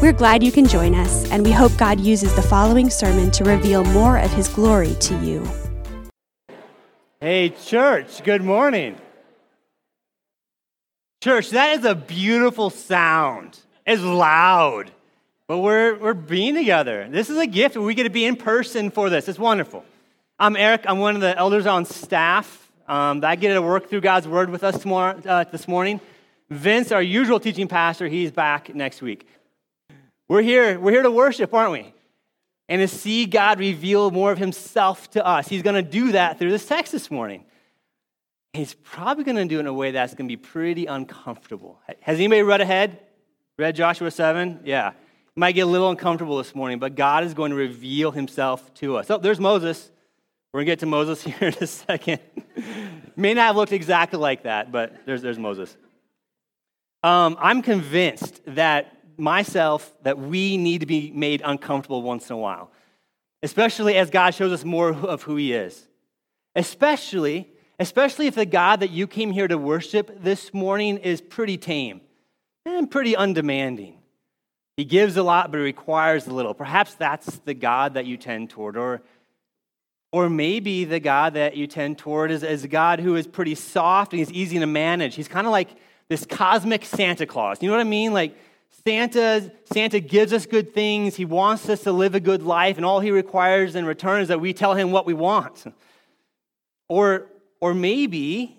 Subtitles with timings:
[0.00, 3.44] We're glad you can join us, and we hope God uses the following sermon to
[3.44, 5.46] reveal more of His glory to you.
[7.20, 8.96] Hey, church, good morning.
[11.22, 13.58] Church, that is a beautiful sound.
[13.86, 14.90] It's loud,
[15.46, 17.06] but we're, we're being together.
[17.10, 17.76] This is a gift.
[17.76, 19.28] We get to be in person for this.
[19.28, 19.84] It's wonderful.
[20.38, 20.84] I'm Eric.
[20.86, 22.72] I'm one of the elders on staff.
[22.88, 26.00] Um, I get to work through God's word with us tomorrow, uh, this morning.
[26.48, 29.26] Vince, our usual teaching pastor, he's back next week.
[30.30, 31.92] We're here, we're here to worship, aren't we?
[32.68, 35.48] And to see God reveal more of himself to us.
[35.48, 37.44] He's going to do that through this text this morning.
[38.52, 41.80] He's probably going to do it in a way that's going to be pretty uncomfortable.
[42.02, 43.00] Has anybody read ahead?
[43.58, 44.60] Read Joshua 7?
[44.62, 44.92] Yeah.
[45.34, 48.98] Might get a little uncomfortable this morning, but God is going to reveal himself to
[48.98, 49.10] us.
[49.10, 49.90] Oh, there's Moses.
[50.52, 52.20] We're going to get to Moses here in a second.
[53.16, 55.76] May not have looked exactly like that, but there's, there's Moses.
[57.02, 62.38] Um, I'm convinced that myself that we need to be made uncomfortable once in a
[62.38, 62.70] while,
[63.42, 65.86] especially as God shows us more of who He is.
[66.56, 71.56] Especially, especially if the God that you came here to worship this morning is pretty
[71.56, 72.00] tame
[72.66, 73.98] and pretty undemanding.
[74.76, 76.54] He gives a lot, but it requires a little.
[76.54, 79.02] Perhaps that's the God that you tend toward, or
[80.12, 83.54] or maybe the God that you tend toward is, is a God who is pretty
[83.54, 85.14] soft and he's easy to manage.
[85.14, 85.68] He's kind of like
[86.08, 87.62] this cosmic Santa Claus.
[87.62, 88.12] You know what I mean?
[88.12, 88.36] Like
[88.84, 91.16] Santa, Santa gives us good things.
[91.16, 94.28] He wants us to live a good life, and all he requires in return is
[94.28, 95.64] that we tell him what we want.
[96.88, 97.26] Or,
[97.60, 98.56] or maybe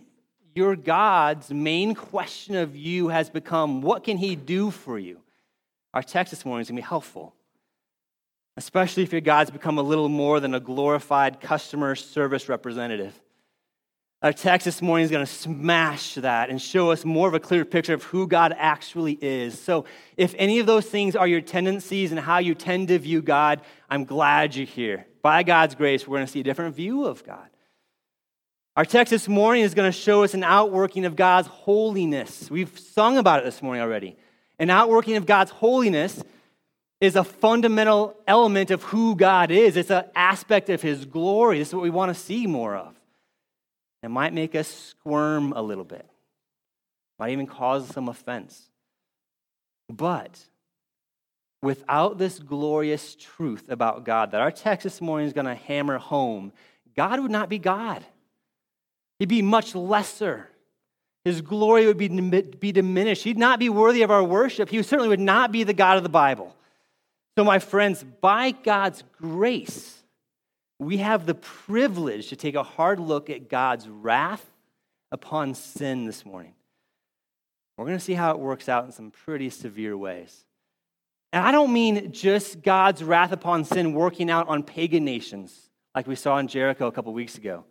[0.53, 5.19] your God's main question of you has become what can he do for you?
[5.93, 7.33] Our text this morning is going to be helpful,
[8.57, 13.19] especially if your God's become a little more than a glorified customer service representative.
[14.23, 17.39] Our text this morning is going to smash that and show us more of a
[17.39, 19.59] clear picture of who God actually is.
[19.59, 23.23] So, if any of those things are your tendencies and how you tend to view
[23.23, 25.07] God, I'm glad you're here.
[25.23, 27.47] By God's grace, we're going to see a different view of God.
[28.77, 32.49] Our text this morning is going to show us an outworking of God's holiness.
[32.51, 34.17] We've sung about it this morning already.
[34.59, 36.23] An outworking of God's holiness
[36.99, 41.57] is a fundamental element of who God is, it's an aspect of His glory.
[41.57, 43.00] This is what we want to see more of.
[44.03, 46.07] It might make us squirm a little bit,
[47.19, 48.69] might even cause some offense.
[49.89, 50.39] But
[51.61, 55.97] without this glorious truth about God that our text this morning is going to hammer
[55.97, 56.51] home,
[56.95, 58.03] God would not be God.
[59.19, 60.49] He'd be much lesser.
[61.23, 63.23] His glory would be, be diminished.
[63.23, 64.69] He'd not be worthy of our worship.
[64.69, 66.55] He certainly would not be the God of the Bible.
[67.37, 70.00] So, my friends, by God's grace,
[70.81, 74.43] we have the privilege to take a hard look at God's wrath
[75.11, 76.55] upon sin this morning.
[77.77, 80.43] We're going to see how it works out in some pretty severe ways.
[81.31, 86.07] And I don't mean just God's wrath upon sin working out on pagan nations like
[86.07, 87.63] we saw in Jericho a couple weeks ago.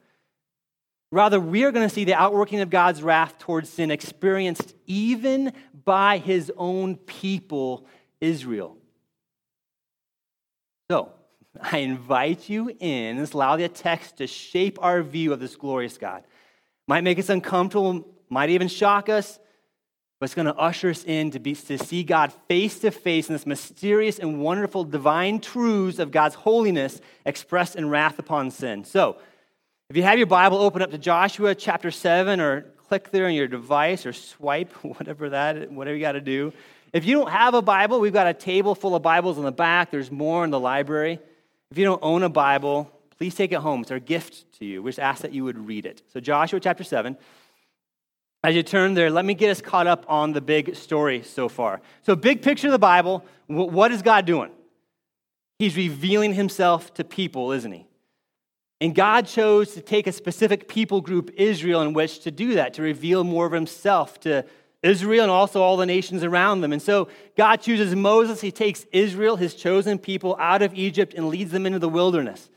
[1.11, 5.53] Rather, we are going to see the outworking of God's wrath towards sin experienced even
[5.85, 7.89] by his own people,
[8.21, 8.77] Israel.
[10.89, 11.13] So,
[11.61, 13.19] I invite you in.
[13.19, 16.25] Let's allow the text to shape our view of this glorious God.
[16.87, 19.39] Might make us uncomfortable, might even shock us,
[20.19, 23.29] but it's going to usher us in to, be, to see God face to face
[23.29, 28.85] in this mysterious and wonderful divine truths of God's holiness expressed in wrath upon sin.
[28.85, 29.19] So,
[29.89, 33.35] if you have your Bible, open up to Joshua chapter 7 or click there on
[33.35, 36.53] your device or swipe, whatever that, whatever you got to do.
[36.93, 39.53] If you don't have a Bible, we've got a table full of Bibles in the
[39.53, 39.91] back.
[39.91, 41.19] There's more in the library.
[41.71, 43.83] If you don't own a Bible, please take it home.
[43.83, 44.83] It's our gift to you.
[44.83, 46.03] We just ask that you would read it.
[46.13, 47.17] So, Joshua chapter 7.
[48.43, 51.49] As you turn there, let me get us caught up on the big story so
[51.49, 51.81] far.
[52.03, 54.51] So, big picture of the Bible, what is God doing?
[55.61, 57.87] He's revealing himself to people, isn't he?
[58.81, 62.75] And God chose to take a specific people group, Israel, in which to do that,
[62.75, 64.45] to reveal more of himself to
[64.83, 66.73] Israel and also all the nations around them.
[66.73, 68.41] And so God chooses Moses.
[68.41, 72.49] He takes Israel, his chosen people, out of Egypt and leads them into the wilderness.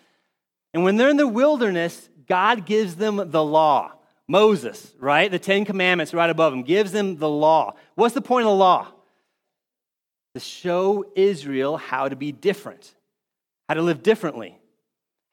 [0.74, 3.94] And when they're in the wilderness, God gives them the law.
[4.28, 5.30] Moses, right?
[5.30, 7.75] The Ten Commandments right above him, gives them the law.
[7.96, 8.88] What's the point of the law?
[10.36, 12.96] To show Israel how to be different,
[13.68, 14.58] how to live differently,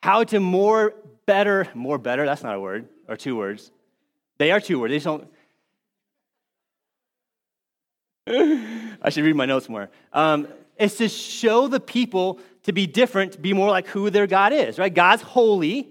[0.03, 0.95] how to more
[1.25, 3.71] better, more better, that's not a word, or two words.
[4.39, 4.93] They are two words.
[4.93, 5.29] They don't.
[8.29, 9.91] I should read my notes more.
[10.13, 14.27] Um, it's to show the people to be different, to be more like who their
[14.27, 14.93] God is, right?
[14.93, 15.91] God's holy.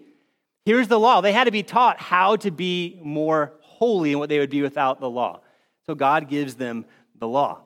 [0.65, 1.21] Here's the law.
[1.21, 4.61] They had to be taught how to be more holy and what they would be
[4.61, 5.41] without the law.
[5.85, 6.85] So God gives them
[7.17, 7.61] the law.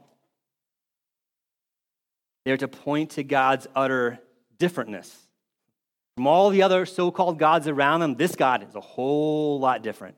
[2.45, 4.19] They're to point to God's utter
[4.57, 5.13] differentness.
[6.15, 9.81] From all the other so called gods around them, this God is a whole lot
[9.81, 10.15] different.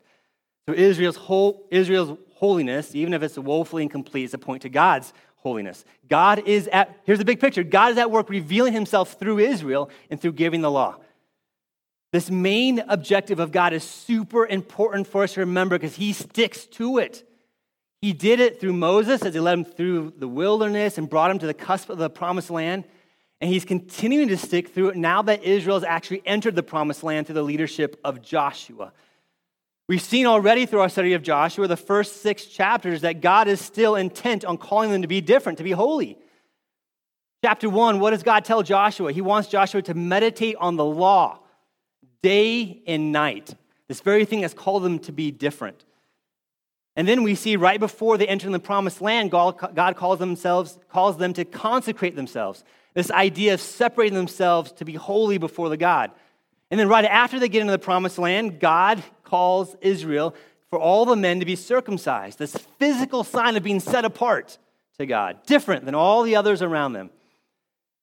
[0.68, 5.12] So Israel's, whole, Israel's holiness, even if it's woefully incomplete, is a point to God's
[5.38, 5.86] holiness.
[6.10, 9.90] God is at, here's the big picture God is at work revealing himself through Israel
[10.10, 10.98] and through giving the law.
[12.12, 16.66] This main objective of God is super important for us to remember because he sticks
[16.68, 17.28] to it.
[18.02, 21.40] He did it through Moses as he led him through the wilderness and brought him
[21.40, 22.86] to the cusp of the promised land.
[23.42, 27.04] And he's continuing to stick through it now that Israel has actually entered the promised
[27.04, 28.94] land through the leadership of Joshua.
[29.88, 33.62] We've seen already through our study of Joshua, the first six chapters, that God is
[33.62, 36.18] still intent on calling them to be different, to be holy.
[37.44, 39.12] Chapter one, what does God tell Joshua?
[39.12, 41.40] He wants Joshua to meditate on the law
[42.24, 43.54] day and night.
[43.88, 45.86] This very thing has called them to be different.
[46.96, 51.18] And then we see right before they enter the promised land, God calls, themselves, calls
[51.18, 52.64] them to consecrate themselves.
[52.96, 56.10] This idea of separating themselves to be holy before the God.
[56.72, 60.34] And then right after they get into the promised land, God calls Israel
[60.70, 64.58] for all the men to be circumcised, this physical sign of being set apart
[64.98, 67.10] to God, different than all the others around them.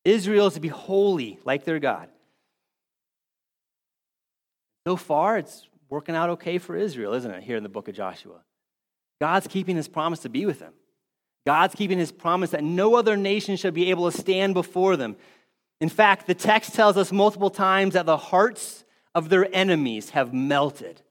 [0.04, 2.08] Israel is to be holy like their God.
[4.86, 7.94] So far, it's working out okay for Israel, isn't it, here in the book of
[7.94, 8.40] Joshua?
[9.20, 10.72] God's keeping his promise to be with them.
[11.46, 15.16] God's keeping his promise that no other nation shall be able to stand before them.
[15.80, 18.84] In fact, the text tells us multiple times that the hearts
[19.14, 21.02] of their enemies have melted.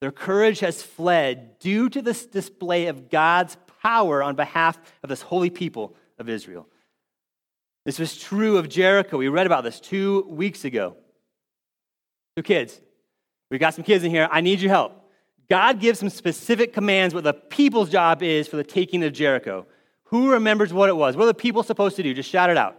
[0.00, 5.22] Their courage has fled due to this display of God's power on behalf of this
[5.22, 6.68] holy people of Israel.
[7.84, 9.16] This was true of Jericho.
[9.16, 10.96] We read about this two weeks ago.
[12.36, 12.80] So, kids,
[13.50, 14.28] we've got some kids in here.
[14.30, 14.92] I need your help.
[15.48, 19.66] God gives some specific commands what the people's job is for the taking of Jericho.
[20.04, 21.16] Who remembers what it was?
[21.16, 22.14] What are the people supposed to do?
[22.14, 22.76] Just shout it out.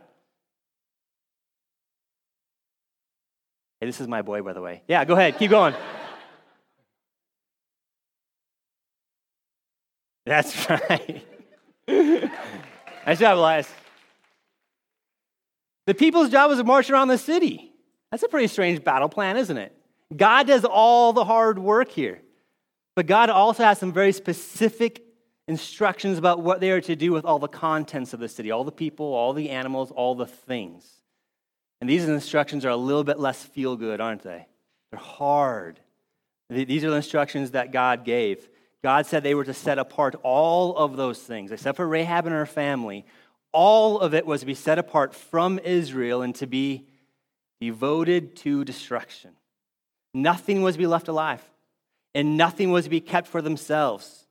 [3.80, 4.83] Hey, this is my boy, by the way.
[4.88, 5.38] Yeah, go ahead.
[5.38, 5.74] Keep going.
[10.30, 11.26] That's right.
[11.88, 13.68] nice job, Elias.
[15.88, 17.74] The people's job was to march around the city.
[18.12, 19.76] That's a pretty strange battle plan, isn't it?
[20.16, 22.22] God does all the hard work here.
[22.96, 25.04] But God also has some very specific
[25.48, 28.64] instructions about what they are to do with all the contents of the city all
[28.64, 30.88] the people, all the animals, all the things.
[31.81, 34.46] And these instructions are a little bit less feel good, aren't they?
[34.92, 35.80] They're hard.
[36.52, 38.48] These are the instructions that God gave.
[38.84, 42.36] God said they were to set apart all of those things, except for Rahab and
[42.36, 43.06] her family.
[43.52, 46.88] All of it was to be set apart from Israel and to be
[47.60, 49.31] devoted to destruction.
[50.14, 51.44] Nothing was to be left alive
[52.16, 54.26] and nothing was to be kept for themselves.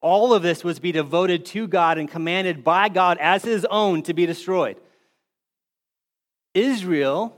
[0.00, 3.64] All of this was to be devoted to God and commanded by God as his
[3.70, 4.76] own to be destroyed.
[6.52, 7.34] Israel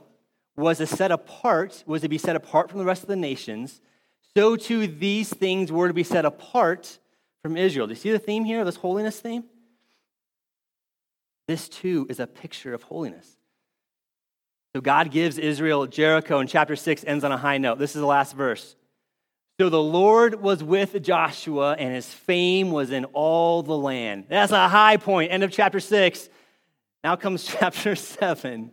[0.57, 3.81] was to set apart, was to be set apart from the rest of the nations.
[4.37, 6.99] So too these things were to be set apart
[7.43, 7.87] from Israel.
[7.87, 9.45] Do you see the theme here, this holiness theme?
[11.49, 13.35] This too is a picture of holiness.
[14.75, 17.79] So God gives Israel Jericho and chapter 6 ends on a high note.
[17.79, 18.77] This is the last verse.
[19.59, 24.27] So the Lord was with Joshua, and his fame was in all the land.
[24.29, 25.33] That's a high point.
[25.33, 26.29] End of chapter 6.
[27.03, 28.71] Now comes chapter 7.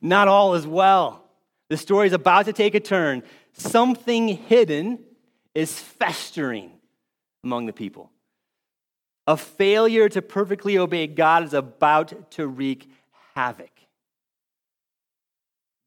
[0.00, 1.26] Not all is well.
[1.68, 3.22] The story is about to take a turn.
[3.54, 4.98] Something hidden
[5.54, 6.72] is festering
[7.42, 8.10] among the people.
[9.26, 12.90] A failure to perfectly obey God is about to wreak
[13.34, 13.70] havoc.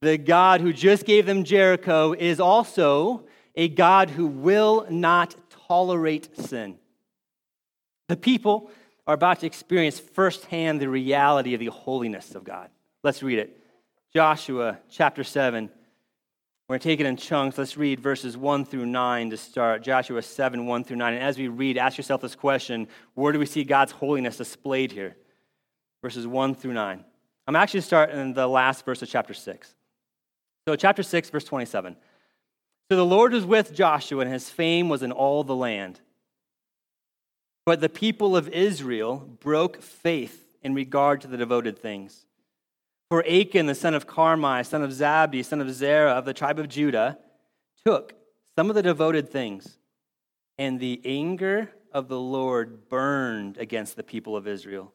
[0.01, 5.35] The God who just gave them Jericho is also a God who will not
[5.67, 6.77] tolerate sin.
[8.07, 8.71] The people
[9.05, 12.69] are about to experience firsthand the reality of the holiness of God.
[13.03, 13.59] Let's read it.
[14.13, 15.69] Joshua chapter 7.
[16.67, 17.57] We're going to take it in chunks.
[17.57, 19.83] Let's read verses 1 through 9 to start.
[19.83, 21.13] Joshua 7, 1 through 9.
[21.13, 24.91] And as we read, ask yourself this question Where do we see God's holiness displayed
[24.91, 25.15] here?
[26.01, 27.05] Verses 1 through 9.
[27.47, 29.75] I'm actually starting in the last verse of chapter 6.
[30.67, 31.95] So, chapter 6, verse 27.
[32.91, 36.01] So the Lord was with Joshua, and his fame was in all the land.
[37.65, 42.26] But the people of Israel broke faith in regard to the devoted things.
[43.09, 46.59] For Achan, the son of Carmi, son of Zabdi, son of Zerah, of the tribe
[46.59, 47.17] of Judah,
[47.85, 48.13] took
[48.55, 49.77] some of the devoted things,
[50.57, 54.93] and the anger of the Lord burned against the people of Israel.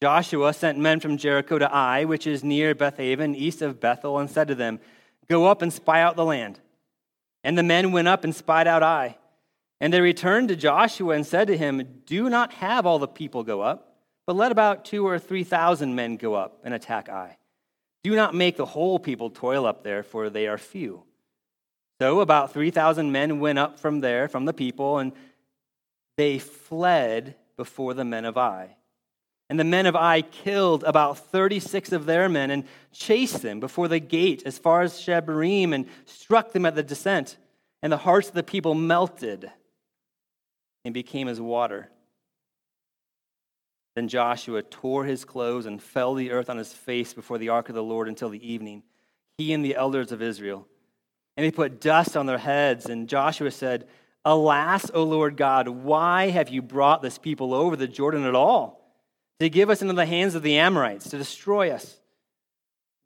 [0.00, 4.30] Joshua sent men from Jericho to Ai, which is near Bethaven, east of Bethel, and
[4.30, 4.80] said to them,
[5.28, 6.60] Go up and spy out the land.
[7.44, 9.18] And the men went up and spied out Ai.
[9.80, 13.44] And they returned to Joshua and said to him, Do not have all the people
[13.44, 13.87] go up,
[14.28, 17.38] but let about two or three thousand men go up and attack Ai.
[18.04, 21.04] Do not make the whole people toil up there, for they are few.
[21.98, 25.12] So about 3,000 men went up from there, from the people, and
[26.18, 28.76] they fled before the men of Ai.
[29.48, 33.88] And the men of Ai killed about 36 of their men and chased them before
[33.88, 37.38] the gate as far as Shebarim and struck them at the descent.
[37.82, 39.50] And the hearts of the people melted
[40.84, 41.88] and became as water.
[43.98, 47.68] Then Joshua tore his clothes and fell the earth on his face before the ark
[47.68, 48.84] of the Lord until the evening,
[49.38, 50.68] he and the elders of Israel.
[51.36, 52.86] And they put dust on their heads.
[52.86, 53.88] And Joshua said,
[54.24, 58.88] Alas, O Lord God, why have you brought this people over the Jordan at all?
[59.40, 61.98] To give us into the hands of the Amorites, to destroy us.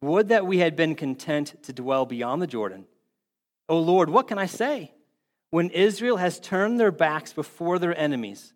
[0.03, 2.85] Would that we had been content to dwell beyond the Jordan.
[3.67, 4.93] O Lord, what can I say?
[5.53, 8.55] when Israel has turned their backs before their enemies.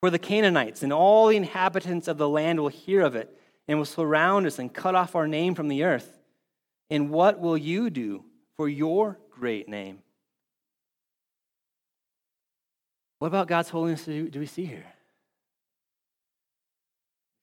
[0.00, 3.36] For the Canaanites and all the inhabitants of the land will hear of it
[3.66, 6.18] and will surround us and cut off our name from the earth.
[6.90, 8.24] And what will you do
[8.56, 10.00] for your great name?
[13.18, 14.86] What about God's holiness do we see here?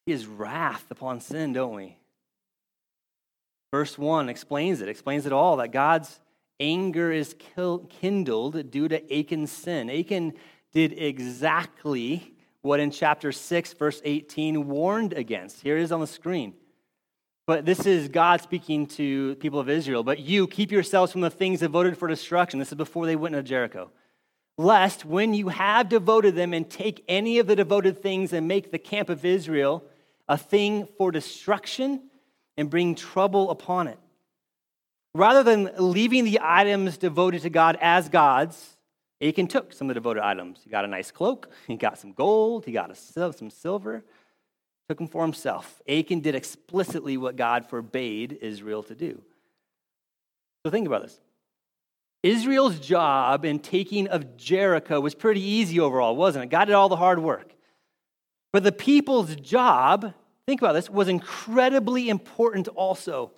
[0.05, 1.97] His wrath upon sin, don't we?
[3.71, 6.19] Verse 1 explains it, explains it all that God's
[6.59, 7.35] anger is
[7.89, 9.89] kindled due to Achan's sin.
[9.89, 10.33] Achan
[10.71, 15.61] did exactly what in chapter 6, verse 18 warned against.
[15.61, 16.53] Here it is on the screen.
[17.45, 20.01] But this is God speaking to people of Israel.
[20.01, 22.59] But you keep yourselves from the things devoted for destruction.
[22.59, 23.91] This is before they went into Jericho.
[24.57, 28.71] Lest when you have devoted them and take any of the devoted things and make
[28.71, 29.83] the camp of Israel
[30.29, 32.01] a thing for destruction
[32.55, 33.99] and bring trouble upon it.
[35.13, 38.72] Rather than leaving the items devoted to God as God's,
[39.23, 40.59] Achan took some of the devoted items.
[40.63, 42.95] He got a nice cloak, he got some gold, he got a,
[43.33, 44.03] some silver,
[44.89, 45.81] took them for himself.
[45.87, 49.21] Achan did explicitly what God forbade Israel to do.
[50.65, 51.19] So think about this.
[52.21, 56.49] Israel's job in taking of Jericho was pretty easy overall, wasn't it?
[56.49, 57.53] God did all the hard work.
[58.53, 60.13] But the people's job,
[60.45, 63.31] think about this, was incredibly important also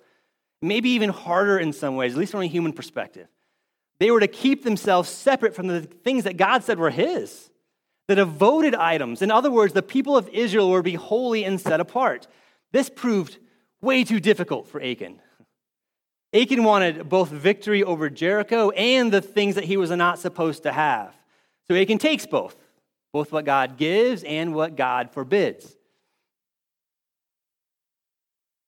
[0.62, 3.28] maybe even harder in some ways, at least from a human perspective.
[3.98, 7.50] They were to keep themselves separate from the things that God said were His,
[8.08, 9.22] the devoted items.
[9.22, 12.28] In other words, the people of Israel were to be holy and set apart.
[12.72, 13.38] This proved
[13.80, 15.20] way too difficult for Achan.
[16.34, 20.72] Achan wanted both victory over Jericho and the things that he was not supposed to
[20.72, 21.14] have.
[21.68, 22.56] So Achan takes both,
[23.12, 25.76] both what God gives and what God forbids.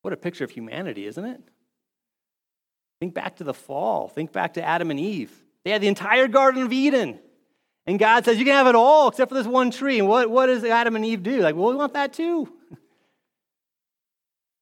[0.03, 1.43] What a picture of humanity, isn't it?
[3.01, 4.09] Think back to the fall.
[4.09, 5.33] Think back to Adam and Eve.
[5.65, 7.19] They had the entire Garden of Eden.
[7.87, 9.99] And God says, You can have it all except for this one tree.
[9.99, 11.41] And what, what does Adam and Eve do?
[11.41, 12.53] Like, well, we want that too.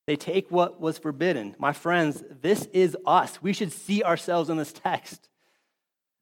[0.06, 1.56] They take what was forbidden.
[1.58, 3.42] My friends, this is us.
[3.42, 5.28] We should see ourselves in this text.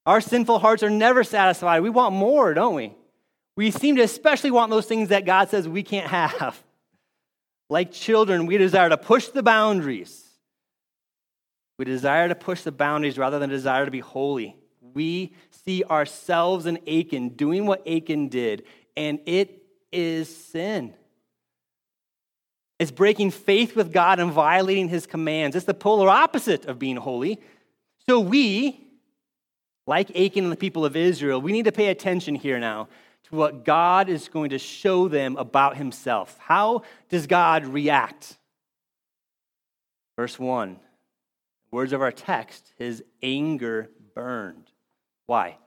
[0.07, 1.81] Our sinful hearts are never satisfied.
[1.81, 2.95] We want more, don't we?
[3.57, 6.63] We seem to especially want those things that God says we can't have.
[7.71, 10.24] Like children, we desire to push the boundaries
[11.79, 14.57] we desire to push the boundaries rather than desire to be holy.
[14.95, 18.65] We see ourselves in Achan doing what Achan did,
[18.97, 19.63] and it
[19.93, 20.95] is sin.
[22.79, 25.57] It's breaking faith with God and violating his commands.
[25.57, 27.41] It's the polar opposite of being holy.
[28.07, 28.87] So we,
[29.87, 32.89] like Achan and the people of Israel, we need to pay attention here now
[33.25, 36.37] to what God is going to show them about himself.
[36.39, 38.37] How does God react?
[40.17, 40.79] Verse 1
[41.75, 44.71] Words of our text, his anger burned.
[45.27, 45.59] Why?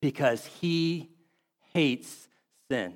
[0.00, 1.08] Because he
[1.72, 2.26] hates
[2.68, 2.94] sin.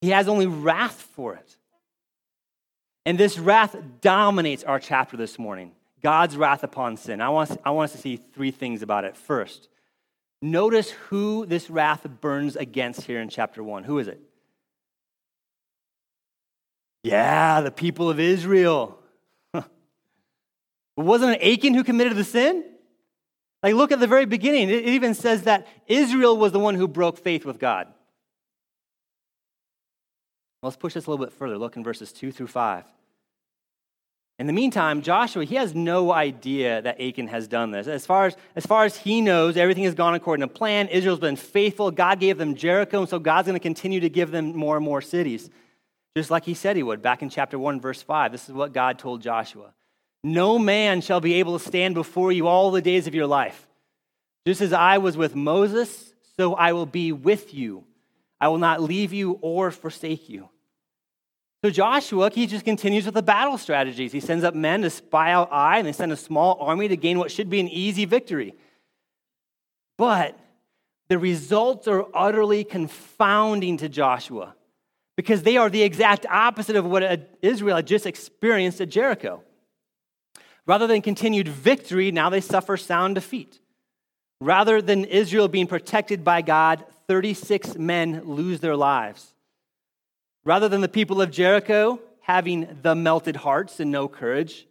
[0.00, 1.56] He has only wrath for it.
[3.04, 7.20] And this wrath dominates our chapter this morning God's wrath upon sin.
[7.20, 9.16] I want, I want us to see three things about it.
[9.16, 9.68] First,
[10.40, 13.82] notice who this wrath burns against here in chapter 1.
[13.82, 14.20] Who is it?
[17.02, 18.99] Yeah, the people of Israel.
[21.00, 22.62] But wasn't it Achan who committed the sin?
[23.62, 24.68] Like, look at the very beginning.
[24.68, 27.86] It even says that Israel was the one who broke faith with God.
[30.62, 31.56] Let's push this a little bit further.
[31.56, 32.84] Look in verses 2 through 5.
[34.40, 37.86] In the meantime, Joshua, he has no idea that Achan has done this.
[37.86, 40.88] As far as, as far as he knows, everything has gone according to plan.
[40.88, 41.90] Israel's been faithful.
[41.90, 44.84] God gave them Jericho, and so God's going to continue to give them more and
[44.84, 45.48] more cities,
[46.14, 48.32] just like he said he would back in chapter 1, verse 5.
[48.32, 49.72] This is what God told Joshua
[50.22, 53.66] No man shall be able to stand before you all the days of your life.
[54.46, 57.84] Just as I was with Moses, so I will be with you.
[58.40, 60.48] I will not leave you or forsake you.
[61.62, 64.12] So Joshua, he just continues with the battle strategies.
[64.12, 66.96] He sends up men to spy out Ai, and they send a small army to
[66.96, 68.54] gain what should be an easy victory.
[69.98, 70.38] But
[71.10, 74.54] the results are utterly confounding to Joshua
[75.16, 79.42] because they are the exact opposite of what Israel had just experienced at Jericho.
[80.66, 83.60] Rather than continued victory, now they suffer sound defeat.
[84.40, 89.34] Rather than Israel being protected by God, 36 men lose their lives.
[90.44, 94.66] Rather than the people of Jericho having the melted hearts and no courage,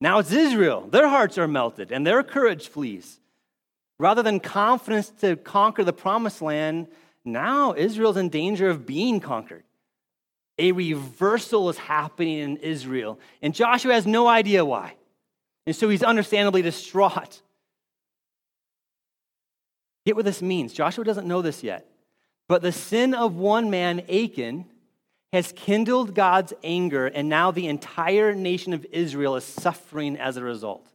[0.00, 0.88] now it's Israel.
[0.88, 3.20] Their hearts are melted and their courage flees.
[3.98, 6.88] Rather than confidence to conquer the promised land,
[7.24, 9.62] now Israel's in danger of being conquered.
[10.58, 14.94] A reversal is happening in Israel, and Joshua has no idea why.
[15.66, 17.40] And so he's understandably distraught.
[20.04, 20.72] Get what this means.
[20.72, 21.88] Joshua doesn't know this yet.
[22.48, 24.66] But the sin of one man, Achan,
[25.32, 30.44] has kindled God's anger, and now the entire nation of Israel is suffering as a
[30.44, 30.86] result.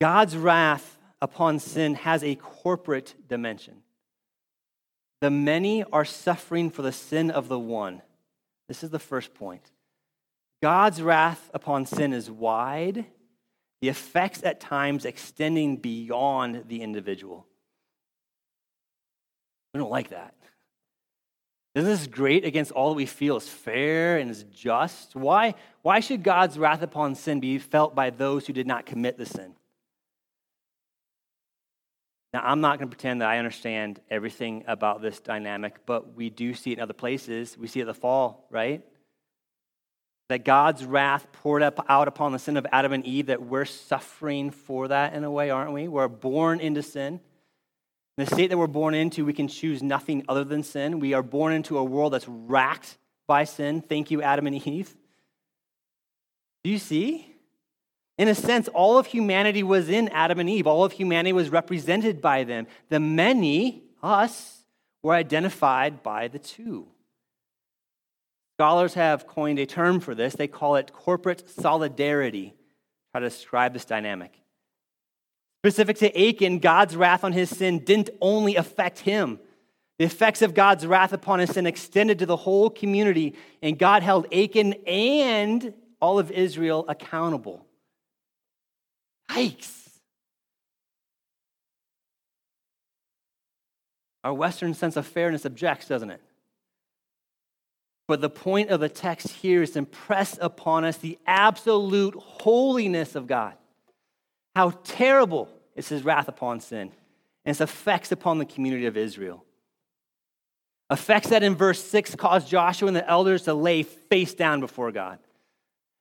[0.00, 3.76] God's wrath upon sin has a corporate dimension.
[5.20, 8.02] The many are suffering for the sin of the one.
[8.68, 9.70] This is the first point.
[10.62, 13.06] God's wrath upon sin is wide,
[13.80, 17.46] the effects at times extending beyond the individual.
[19.72, 20.34] We don't like that.
[21.74, 25.14] Isn't this great against all that we feel is fair and is just?
[25.14, 29.16] Why, why should God's wrath upon sin be felt by those who did not commit
[29.16, 29.54] the sin?
[32.32, 36.28] Now, I'm not going to pretend that I understand everything about this dynamic, but we
[36.30, 37.56] do see it in other places.
[37.56, 38.84] We see it the fall, right?
[40.30, 43.64] That God's wrath poured up, out upon the sin of Adam and Eve, that we're
[43.64, 45.88] suffering for that in a way, aren't we?
[45.88, 47.14] We're born into sin.
[48.16, 51.00] In the state that we're born into, we can choose nothing other than sin.
[51.00, 53.82] We are born into a world that's racked by sin.
[53.82, 54.94] Thank you, Adam and Eve.
[56.62, 57.34] Do you see?
[58.16, 60.68] In a sense, all of humanity was in Adam and Eve.
[60.68, 62.68] All of humanity was represented by them.
[62.88, 64.62] The many, us,
[65.02, 66.86] were identified by the two.
[68.60, 70.34] Scholars have coined a term for this.
[70.34, 72.52] They call it corporate solidarity,
[73.10, 74.38] try to describe this dynamic.
[75.62, 79.40] Specific to Achan, God's wrath on his sin didn't only affect him.
[79.98, 84.02] The effects of God's wrath upon his sin extended to the whole community, and God
[84.02, 87.64] held Achan and all of Israel accountable.
[89.30, 89.88] Yikes.
[94.22, 96.20] Our Western sense of fairness objects, doesn't it?
[98.10, 103.14] But the point of the text here is to impress upon us the absolute holiness
[103.14, 103.54] of God
[104.56, 106.90] how terrible is his wrath upon sin
[107.44, 109.44] and its effects upon the community of Israel.
[110.90, 114.90] Effects that in verse 6 caused Joshua and the elders to lay face down before
[114.90, 115.20] God.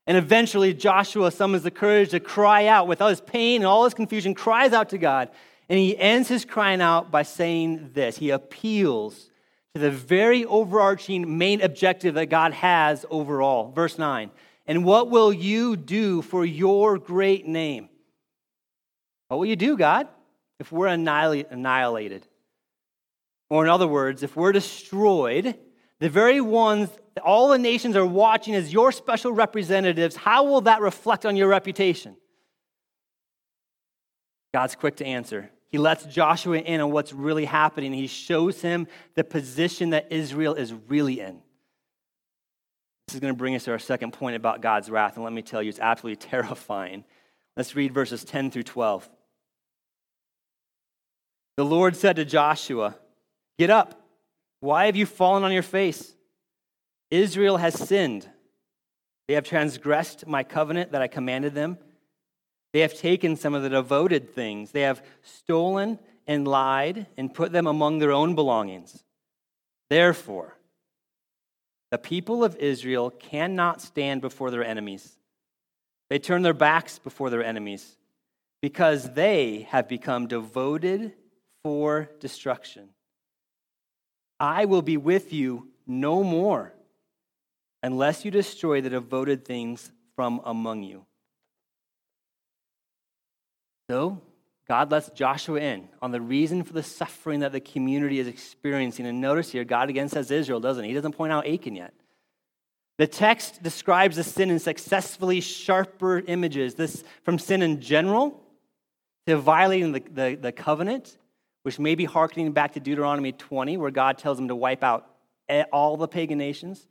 [0.07, 3.83] And eventually, Joshua summons the courage to cry out with all his pain and all
[3.83, 5.29] his confusion, cries out to God.
[5.69, 9.28] And he ends his crying out by saying this He appeals
[9.75, 13.71] to the very overarching main objective that God has overall.
[13.71, 14.31] Verse 9
[14.65, 17.89] And what will you do for your great name?
[19.27, 20.07] What will you do, God,
[20.59, 22.27] if we're annihilated?
[23.49, 25.55] Or, in other words, if we're destroyed,
[25.99, 30.81] the very ones all the nations are watching as your special representatives, how will that
[30.81, 32.15] reflect on your reputation?
[34.53, 35.51] God's quick to answer.
[35.69, 37.93] He lets Joshua in on what's really happening.
[37.93, 41.41] He shows him the position that Israel is really in.
[43.07, 45.15] This is going to bring us to our second point about God's wrath.
[45.15, 47.03] And let me tell you, it's absolutely terrifying.
[47.55, 49.09] Let's read verses 10 through 12.
[51.57, 52.95] The Lord said to Joshua,
[53.57, 54.01] Get up.
[54.61, 56.15] Why have you fallen on your face?
[57.11, 58.27] Israel has sinned.
[59.27, 61.77] They have transgressed my covenant that I commanded them.
[62.73, 64.71] They have taken some of the devoted things.
[64.71, 69.03] They have stolen and lied and put them among their own belongings.
[69.89, 70.55] Therefore,
[71.91, 75.17] the people of Israel cannot stand before their enemies.
[76.09, 77.97] They turn their backs before their enemies
[78.61, 81.13] because they have become devoted
[81.63, 82.89] for destruction.
[84.39, 86.73] I will be with you no more
[87.81, 91.05] unless you destroy the devoted things from among you.
[93.89, 94.21] So,
[94.67, 99.07] God lets Joshua in on the reason for the suffering that the community is experiencing.
[99.07, 100.91] And notice here, God again says Israel, doesn't he?
[100.91, 101.95] He doesn't point out Achan yet.
[102.99, 106.75] The text describes the sin in successfully sharper images.
[106.75, 108.39] This from sin in general
[109.25, 111.17] to violating the, the, the covenant,
[111.63, 115.09] which may be harkening back to Deuteronomy 20, where God tells them to wipe out
[115.73, 116.85] all the pagan nations.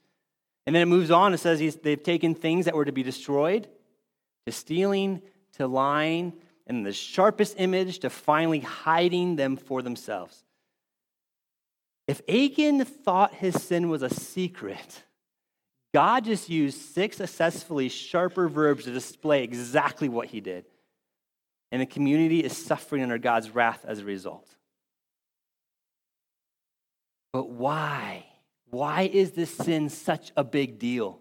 [0.67, 3.69] And then it moves on and says they've taken things that were to be destroyed,
[4.47, 5.23] to stealing,
[5.59, 6.33] to lying,
[6.68, 10.44] and the sharpest image to finally hiding them for themselves.
[12.07, 15.02] If Achan thought his sin was a secret,
[15.94, 20.66] God just used six successfully sharper verbs to display exactly what he did.
[21.72, 24.48] And the community is suffering under God's wrath as a result.
[27.33, 28.26] But why?
[28.70, 31.20] Why is this sin such a big deal?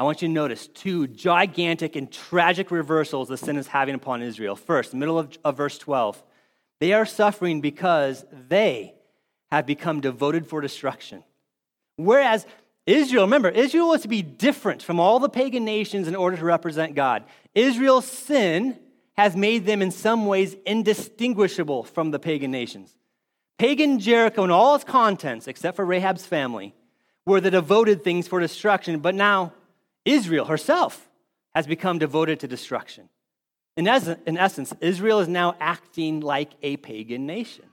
[0.00, 4.22] I want you to notice two gigantic and tragic reversals the sin is having upon
[4.22, 4.56] Israel.
[4.56, 6.22] First, middle of, of verse 12,
[6.78, 8.94] they are suffering because they
[9.52, 11.22] have become devoted for destruction.
[11.96, 12.46] Whereas
[12.86, 16.46] Israel, remember, Israel was to be different from all the pagan nations in order to
[16.46, 17.24] represent God.
[17.54, 18.78] Israel's sin
[19.18, 22.96] has made them in some ways indistinguishable from the pagan nations.
[23.58, 26.74] Pagan Jericho and all its contents, except for Rahab's family,
[27.26, 29.52] were the devoted things for destruction, but now
[30.04, 31.08] Israel herself
[31.54, 33.08] has become devoted to destruction.
[33.76, 33.86] In,
[34.26, 37.66] in essence, Israel is now acting like a pagan nation.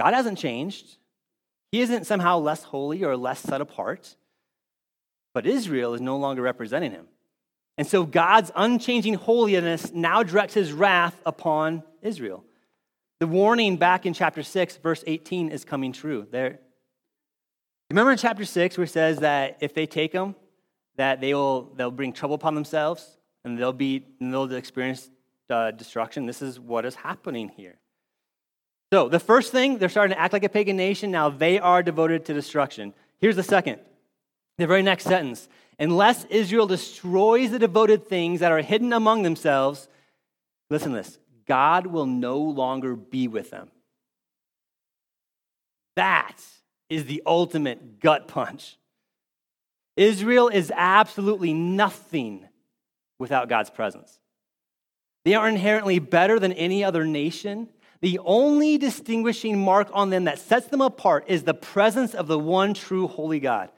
[0.00, 0.96] God hasn't changed.
[1.72, 4.16] He isn't somehow less holy or less set apart,
[5.32, 7.06] but Israel is no longer representing him.
[7.76, 12.44] And so God's unchanging holiness now directs his wrath upon Israel.
[13.20, 16.26] The warning back in chapter 6, verse 18, is coming true.
[16.30, 16.60] There.
[17.90, 20.36] Remember in chapter 6 where it says that if they take them,
[20.96, 25.10] that they will they'll bring trouble upon themselves and they'll be and they'll experience
[25.50, 26.26] uh, destruction.
[26.26, 27.76] This is what is happening here.
[28.92, 31.10] So the first thing, they're starting to act like a pagan nation.
[31.10, 32.94] Now they are devoted to destruction.
[33.20, 33.80] Here's the second.
[34.58, 35.48] The very next sentence.
[35.78, 39.88] Unless Israel destroys the devoted things that are hidden among themselves,
[40.70, 43.70] listen to this God will no longer be with them.
[45.96, 46.40] That
[46.88, 48.76] is the ultimate gut punch.
[49.96, 52.46] Israel is absolutely nothing
[53.18, 54.18] without God's presence.
[55.24, 57.68] They are inherently better than any other nation.
[58.00, 62.38] The only distinguishing mark on them that sets them apart is the presence of the
[62.38, 63.70] one true holy God.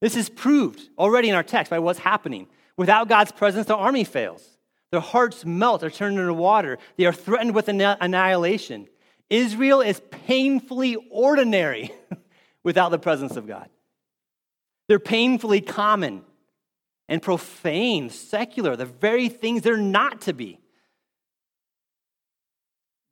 [0.00, 2.48] This is proved already in our text by what's happening.
[2.76, 4.42] Without God's presence, the army fails.
[4.90, 6.78] Their hearts melt, are turned into water.
[6.96, 8.88] They are threatened with annihilation.
[9.30, 11.92] Israel is painfully ordinary
[12.64, 13.68] without the presence of God.
[14.92, 16.22] They're painfully common
[17.08, 20.58] and profane, secular, the very things they're not to be.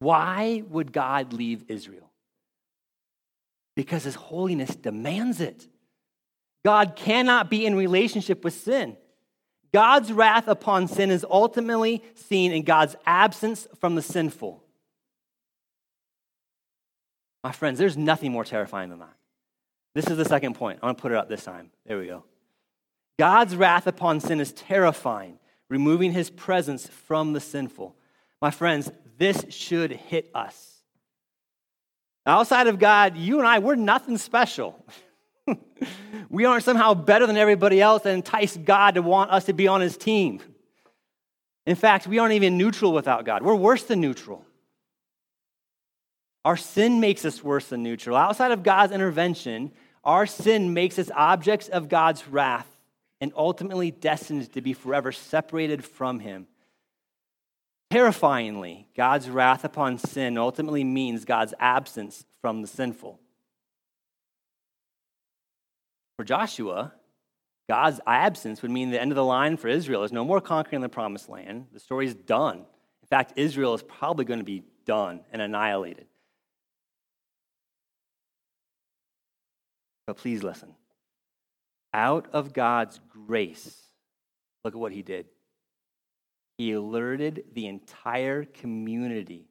[0.01, 2.11] Why would God leave Israel?
[3.77, 5.69] Because his holiness demands it.
[6.67, 8.99] God cannot be in relationship with sin.
[9.73, 14.63] God's wrath upon sin is ultimately seen in God's absence from the sinful.
[17.43, 19.17] My friends, there's nothing more terrifying than that.
[19.95, 20.79] This is the second point.
[20.83, 21.71] I'm going to put it up this time.
[21.85, 22.25] There we go.
[23.19, 27.97] God's wrath upon sin is terrifying, removing his presence from the sinful.
[28.41, 30.79] My friends, this should hit us.
[32.25, 34.85] Outside of God, you and I, we're nothing special.
[36.31, 39.69] we aren't somehow better than everybody else that entice God to want us to be
[39.69, 40.41] on his team.
[41.67, 43.43] In fact, we aren't even neutral without God.
[43.43, 44.45] We're worse than neutral.
[46.45, 48.17] Our sin makes us worse than neutral.
[48.17, 49.73] Outside of God's intervention,
[50.05, 52.67] our sin makes us objects of God's wrath
[53.21, 56.47] and ultimately destined to be forever separated from Him.
[57.91, 63.21] Terrifyingly, God's wrath upon sin ultimately means God's absence from the sinful.
[66.17, 66.93] For Joshua,
[67.69, 70.01] God's absence would mean the end of the line for Israel.
[70.01, 71.67] There's no more conquering the promised land.
[71.73, 72.59] The story's done.
[72.59, 76.07] In fact, Israel is probably going to be done and annihilated.
[80.11, 80.75] But please listen.
[81.95, 83.81] Out of God's grace,
[84.65, 85.27] look at what he did.
[86.59, 89.47] He alerted the entire community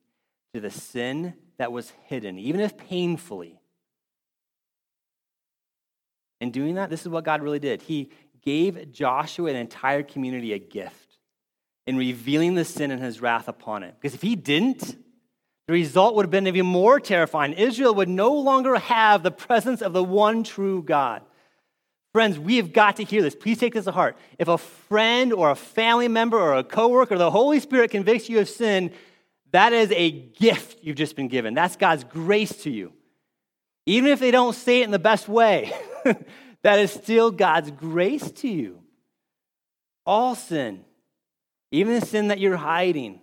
[0.54, 3.62] to the sin that was hidden, even if painfully.
[6.42, 7.82] In doing that, this is what God really did.
[7.84, 11.20] He gave Joshua and the entire community a gift
[11.88, 13.96] in revealing the sin and his wrath upon it.
[13.98, 14.98] Because if he didn't,
[15.70, 17.54] The result would have been even more terrifying.
[17.54, 21.22] Israel would no longer have the presence of the one true God.
[22.12, 23.36] Friends, we have got to hear this.
[23.36, 24.18] Please take this to heart.
[24.40, 28.30] If a friend or a family member or a coworker, or the Holy Spirit convicts
[28.30, 28.92] you of sin,
[29.52, 31.54] that is a gift you've just been given.
[31.54, 32.92] That's God's grace to you.
[33.86, 35.72] Even if they don't say it in the best way,
[36.64, 38.82] that is still God's grace to you.
[40.04, 40.84] All sin,
[41.72, 43.22] even the sin that you're hiding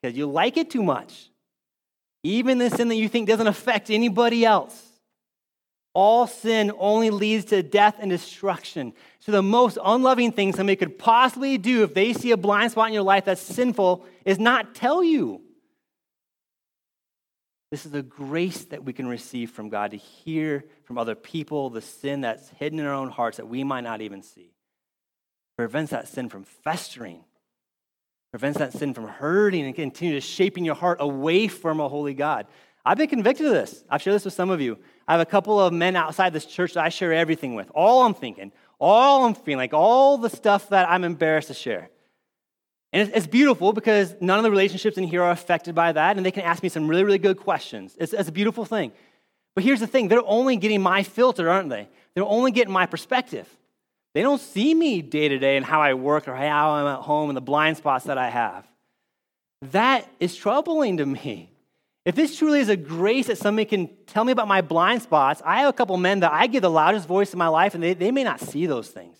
[0.00, 1.30] because you like it too much,
[2.24, 4.80] even the sin that you think doesn't affect anybody else.
[5.92, 8.94] All sin only leads to death and destruction.
[9.20, 12.88] So, the most unloving thing somebody could possibly do if they see a blind spot
[12.88, 15.42] in your life that's sinful is not tell you.
[17.70, 21.70] This is a grace that we can receive from God to hear from other people
[21.70, 24.52] the sin that's hidden in our own hearts that we might not even see.
[25.56, 27.24] Prevents that sin from festering
[28.34, 32.14] prevents that sin from hurting and continue to shaping your heart away from a holy
[32.14, 32.48] God.
[32.84, 33.84] I've been convicted of this.
[33.88, 34.76] I've shared this with some of you.
[35.06, 37.70] I have a couple of men outside this church that I share everything with.
[37.76, 41.90] All I'm thinking, all I'm feeling, like all the stuff that I'm embarrassed to share.
[42.92, 46.26] And it's beautiful because none of the relationships in here are affected by that, and
[46.26, 47.96] they can ask me some really, really good questions.
[48.00, 48.90] It's, it's a beautiful thing.
[49.54, 51.88] But here's the thing they're only getting my filter, aren't they?
[52.14, 53.48] They're only getting my perspective.
[54.14, 57.00] They don't see me day to day and how I work or how I'm at
[57.00, 58.66] home and the blind spots that I have.
[59.72, 61.50] That is troubling to me.
[62.04, 65.40] If this truly is a grace that somebody can tell me about my blind spots,
[65.44, 67.82] I have a couple men that I give the loudest voice in my life, and
[67.82, 69.16] they, they may not see those things.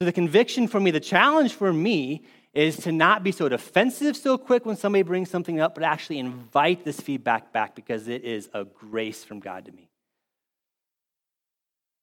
[0.00, 4.16] So the conviction for me, the challenge for me, is to not be so defensive
[4.16, 8.24] so quick when somebody brings something up, but actually invite this feedback back because it
[8.24, 9.87] is a grace from God to me.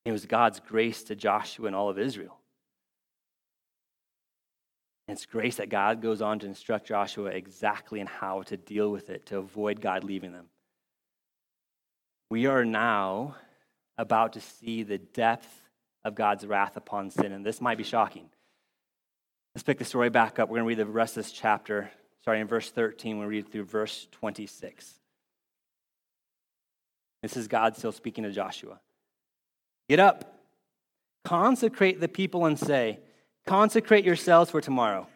[0.05, 2.37] It was God's grace to Joshua and all of Israel.
[5.07, 8.91] And it's grace that God goes on to instruct Joshua exactly in how to deal
[8.91, 10.45] with it to avoid God leaving them.
[12.29, 13.35] We are now
[13.97, 15.47] about to see the depth
[16.03, 18.29] of God's wrath upon sin, and this might be shocking.
[19.53, 20.49] Let's pick the story back up.
[20.49, 21.89] We're going to read the rest of this chapter,
[22.21, 23.17] starting in verse 13.
[23.17, 24.99] We'll read through verse 26.
[27.21, 28.79] This is God still speaking to Joshua.
[29.87, 30.39] Get up,
[31.23, 32.99] consecrate the people, and say,
[33.45, 35.07] Consecrate yourselves for tomorrow.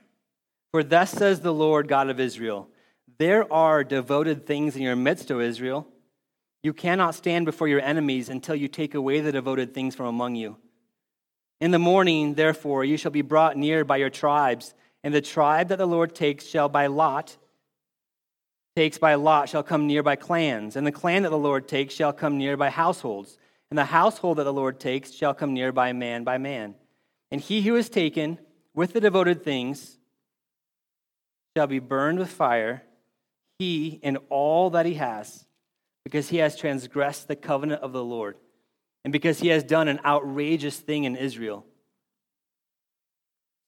[0.71, 2.69] For thus says the Lord God of Israel
[3.17, 5.87] There are devoted things in your midst, O Israel.
[6.61, 10.35] You cannot stand before your enemies until you take away the devoted things from among
[10.35, 10.57] you.
[11.61, 15.69] In the morning, therefore, you shall be brought near by your tribes, and the tribe
[15.69, 17.37] that the Lord takes shall by lot
[18.75, 21.93] takes by lot shall come near by clans, and the clan that the Lord takes
[21.93, 23.37] shall come near by households
[23.71, 26.75] and the household that the Lord takes shall come near by man by man.
[27.31, 28.39] And he who is taken
[28.73, 29.97] with the devoted things
[31.55, 32.83] shall be burned with fire,
[33.59, 35.45] he and all that he has,
[36.03, 38.37] because he has transgressed the covenant of the Lord,
[39.03, 41.65] and because he has done an outrageous thing in Israel.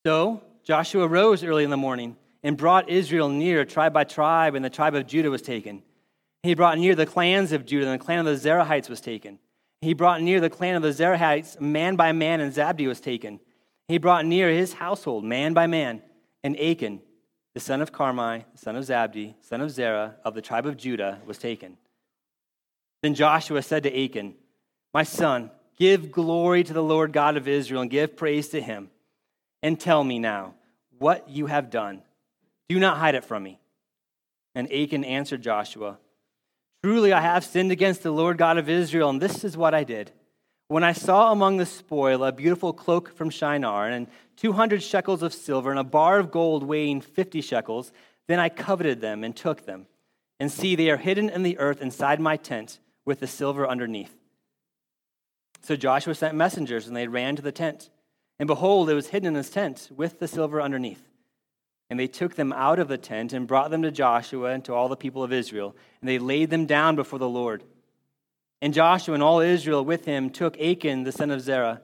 [0.06, 4.66] So Joshua rose early in the morning and brought Israel near, tribe by tribe, and
[4.66, 5.84] the tribe of Judah was taken.
[6.42, 9.38] He brought near the clans of Judah, and the clan of the Zerahites was taken.
[9.82, 13.40] He brought near the clan of the Zerahites, man by man, and Zabdi was taken.
[13.88, 16.04] He brought near his household, man by man,
[16.44, 17.02] and Achan,
[17.54, 21.20] the son of Carmi, son of Zabdi, son of Zerah, of the tribe of Judah,
[21.26, 21.78] was taken.
[23.02, 24.36] Then Joshua said to Achan,
[24.94, 28.92] My son, give glory to the Lord God of Israel, and give praise to him.
[29.64, 30.54] And tell me now
[31.00, 32.04] what you have done.
[32.70, 33.60] Do not hide it from me.
[34.54, 35.98] And Achan answered Joshua,
[36.84, 39.84] Truly, I have sinned against the Lord God of Israel, and this is what I
[39.84, 40.12] did.
[40.68, 45.34] When I saw among the spoil a beautiful cloak from Shinar, and 200 shekels of
[45.34, 47.92] silver, and a bar of gold weighing 50 shekels,
[48.28, 49.86] then I coveted them and took them.
[50.40, 54.18] And see, they are hidden in the earth inside my tent, with the silver underneath.
[55.62, 57.92] So Joshua sent messengers, and they ran to the tent.
[58.40, 61.11] And behold, it was hidden in his tent, with the silver underneath.
[61.92, 64.74] And they took them out of the tent and brought them to Joshua and to
[64.74, 65.76] all the people of Israel.
[66.00, 67.66] And they laid them down before the Lord.
[68.62, 71.82] And Joshua and all Israel with him took Achan the son of Zerah,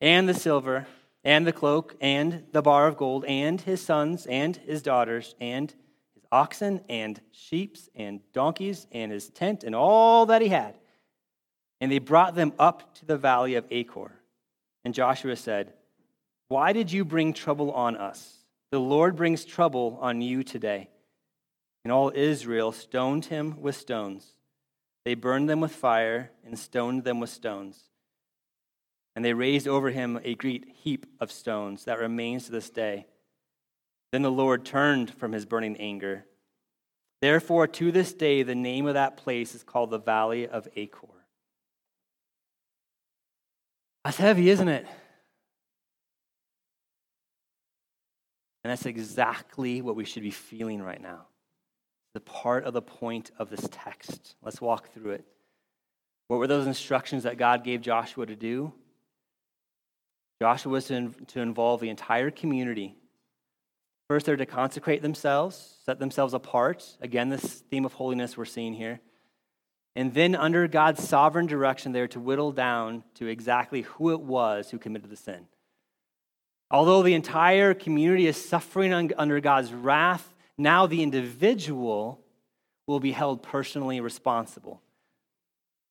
[0.00, 0.86] and the silver,
[1.24, 5.74] and the cloak, and the bar of gold, and his sons, and his daughters, and
[6.14, 10.76] his oxen, and sheep, and donkeys, and his tent, and all that he had.
[11.80, 14.12] And they brought them up to the valley of Achor.
[14.84, 15.72] And Joshua said,
[16.46, 18.37] Why did you bring trouble on us?
[18.70, 20.88] The Lord brings trouble on you today.
[21.84, 24.26] And all Israel stoned him with stones.
[25.04, 27.84] They burned them with fire and stoned them with stones.
[29.16, 33.06] And they raised over him a great heap of stones that remains to this day.
[34.12, 36.26] Then the Lord turned from his burning anger
[37.20, 41.08] Therefore, to this day, the name of that place is called the Valley of Achor.
[44.04, 44.86] That's heavy, isn't it?
[48.64, 51.26] And that's exactly what we should be feeling right now.
[52.14, 54.34] The part of the point of this text.
[54.42, 55.24] Let's walk through it.
[56.26, 58.72] What were those instructions that God gave Joshua to do?
[60.40, 62.94] Joshua was to, to involve the entire community.
[64.08, 66.84] First, they're to consecrate themselves, set themselves apart.
[67.00, 69.00] Again, this theme of holiness we're seeing here.
[69.96, 74.70] And then, under God's sovereign direction, they're to whittle down to exactly who it was
[74.70, 75.46] who committed the sin.
[76.70, 82.20] Although the entire community is suffering under God's wrath, now the individual
[82.86, 84.82] will be held personally responsible.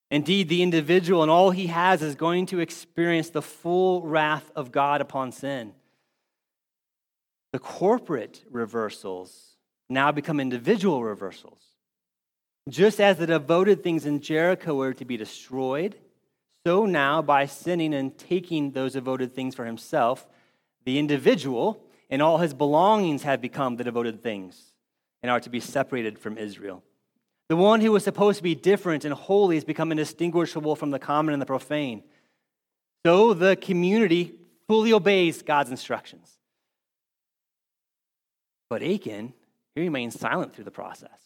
[0.10, 4.72] Indeed, the individual and all he has is going to experience the full wrath of
[4.72, 5.74] God upon sin.
[7.54, 9.58] The corporate reversals
[9.90, 11.62] now become individual reversals.
[12.70, 15.96] Just as the devoted things in Jericho were to be destroyed,
[16.66, 20.28] so now by sinning and taking those devoted things for himself,
[20.88, 24.72] the individual and all his belongings have become the devoted things
[25.22, 26.82] and are to be separated from Israel.
[27.50, 30.98] The one who was supposed to be different and holy has become indistinguishable from the
[30.98, 32.04] common and the profane.
[33.06, 34.36] So the community
[34.70, 36.32] fully obeys God's instructions.
[38.70, 39.34] But Achan,
[39.76, 41.20] he remains silent through the process.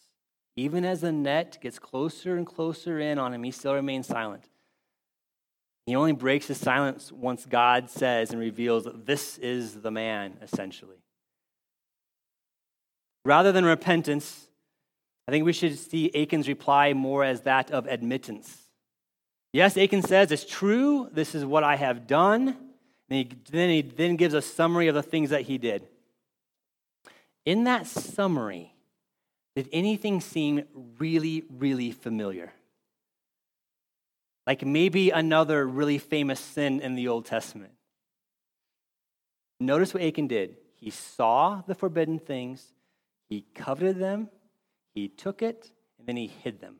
[0.55, 4.49] Even as the net gets closer and closer in on him, he still remains silent.
[5.85, 10.97] He only breaks his silence once God says and reveals this is the man, essentially.
[13.25, 14.47] Rather than repentance,
[15.27, 18.57] I think we should see Achan's reply more as that of admittance.
[19.53, 22.47] Yes, Achan says, It's true, this is what I have done.
[23.09, 25.87] And he, then he then gives a summary of the things that he did.
[27.45, 28.73] In that summary,
[29.55, 30.63] did anything seem
[30.97, 32.53] really, really familiar?
[34.47, 37.73] Like maybe another really famous sin in the Old Testament.
[39.59, 40.57] Notice what Achan did.
[40.75, 42.73] He saw the forbidden things,
[43.29, 44.29] he coveted them,
[44.95, 46.77] he took it, and then he hid them.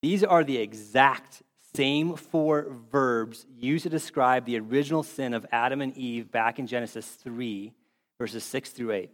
[0.00, 1.42] These are the exact
[1.74, 6.66] same four verbs used to describe the original sin of Adam and Eve back in
[6.66, 7.72] Genesis 3,
[8.18, 9.10] verses 6 through 8.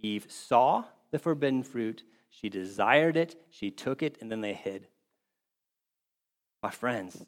[0.00, 4.88] Eve saw the forbidden fruit, she desired it, she took it, and then they hid.
[6.66, 7.24] My friends,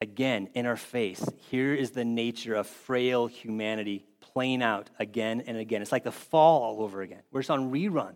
[0.00, 5.58] again, in our face, here is the nature of frail humanity playing out again and
[5.58, 5.82] again.
[5.82, 7.20] It's like the fall all over again.
[7.30, 8.14] We're just on rerun.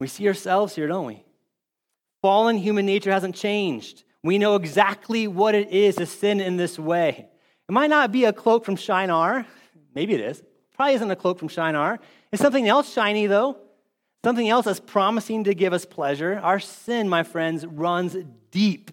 [0.00, 1.22] We see ourselves here, don't we?
[2.22, 4.02] Fallen human nature hasn't changed.
[4.24, 7.28] We know exactly what it is to sin in this way.
[7.68, 9.46] It might not be a cloak from Shinar.
[9.94, 10.42] Maybe it is.
[10.74, 12.00] Probably isn't a cloak from Shinar.
[12.32, 13.58] It's something else shiny, though.
[14.24, 16.40] Something else that's promising to give us pleasure.
[16.42, 18.16] Our sin, my friends, runs
[18.50, 18.90] deep.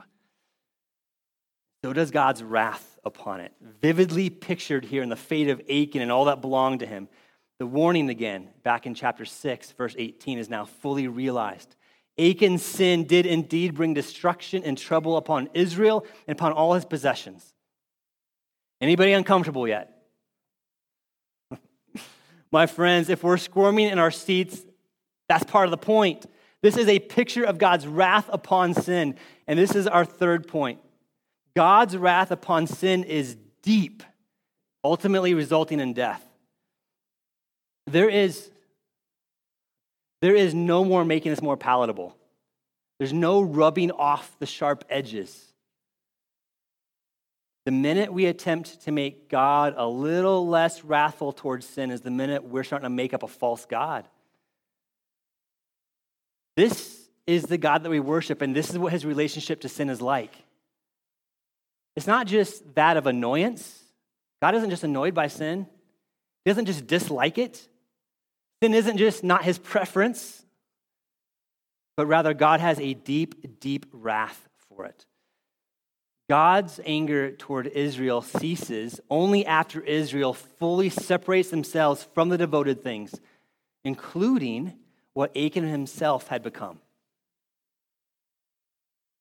[1.84, 6.12] So does God's wrath upon it, vividly pictured here in the fate of Achan and
[6.12, 7.08] all that belonged to him.
[7.60, 11.76] The warning again, back in chapter 6, verse 18, is now fully realized.
[12.18, 17.54] Achan's sin did indeed bring destruction and trouble upon Israel and upon all his possessions.
[18.82, 20.04] Anybody uncomfortable yet?
[22.52, 24.66] My friends, if we're squirming in our seats,
[25.30, 26.26] that's part of the point.
[26.62, 29.16] This is a picture of God's wrath upon sin.
[29.48, 30.80] And this is our third point
[31.58, 34.04] God's wrath upon sin is deep,
[34.84, 36.24] ultimately resulting in death.
[37.88, 38.52] There is,
[40.22, 42.16] there is no more making this more palatable.
[43.00, 45.52] There's no rubbing off the sharp edges.
[47.66, 52.12] The minute we attempt to make God a little less wrathful towards sin is the
[52.12, 54.08] minute we're starting to make up a false God.
[56.56, 59.90] This is the God that we worship, and this is what his relationship to sin
[59.90, 60.44] is like.
[61.98, 63.84] It's not just that of annoyance.
[64.40, 65.68] God isn't just annoyed by sin,
[66.46, 67.68] He doesn't just dislike it.
[68.62, 70.44] Sin isn't just not his preference,
[71.96, 75.06] but rather God has a deep, deep wrath for it.
[76.30, 83.16] God's anger toward Israel ceases only after Israel fully separates themselves from the devoted things,
[83.86, 84.74] including
[85.14, 86.80] what Achan himself had become.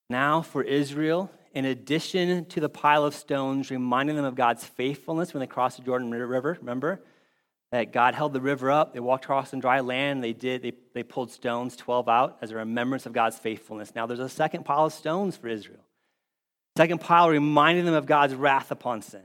[0.08, 5.34] Now, for Israel, in addition to the pile of stones reminding them of God's faithfulness
[5.34, 7.00] when they crossed the Jordan River, remember?
[7.72, 8.94] that God held the river up.
[8.94, 10.22] They walked across on dry land.
[10.22, 10.62] They did.
[10.62, 13.94] They, they pulled stones, 12 out, as a remembrance of God's faithfulness.
[13.94, 15.84] Now there's a second pile of stones for Israel.
[16.76, 19.24] Second pile reminding them of God's wrath upon sin.